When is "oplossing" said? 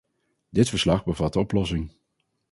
1.39-1.93